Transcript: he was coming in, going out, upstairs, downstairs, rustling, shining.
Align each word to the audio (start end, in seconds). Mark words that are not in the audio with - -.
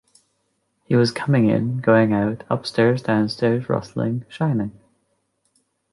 he 0.85 0.95
was 0.95 1.11
coming 1.11 1.47
in, 1.47 1.77
going 1.79 2.11
out, 2.11 2.43
upstairs, 2.49 3.03
downstairs, 3.03 3.69
rustling, 3.69 4.25
shining. 4.29 4.71